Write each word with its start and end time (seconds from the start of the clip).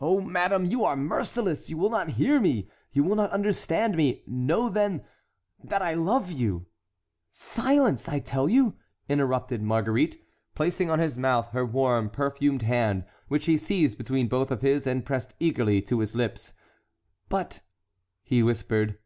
"Oh, 0.00 0.20
madame, 0.20 0.64
you 0.66 0.84
are 0.84 0.94
merciless! 0.94 1.68
you 1.68 1.76
will 1.76 1.90
not 1.90 2.10
hear 2.10 2.38
me, 2.38 2.70
you 2.92 3.02
will 3.02 3.16
not 3.16 3.32
understand 3.32 3.96
me. 3.96 4.22
Know, 4.24 4.68
then, 4.68 5.02
that 5.64 5.82
I 5.82 5.92
love 5.92 6.30
you"— 6.30 6.66
"Silence! 7.32 8.08
I 8.08 8.20
tell 8.20 8.48
you," 8.48 8.76
interrupted 9.08 9.62
Marguerite, 9.62 10.24
placing 10.54 10.88
on 10.88 11.00
his 11.00 11.18
mouth 11.18 11.48
her 11.48 11.66
warm, 11.66 12.10
perfumed 12.10 12.62
hand, 12.62 13.06
which 13.26 13.46
he 13.46 13.56
seized 13.56 13.98
between 13.98 14.28
both 14.28 14.52
of 14.52 14.62
his 14.62 14.86
and 14.86 15.04
pressed 15.04 15.34
eagerly 15.40 15.82
to 15.82 15.98
his 15.98 16.14
lips. 16.14 16.52
"But"—he 17.28 18.44
whispered. 18.44 19.00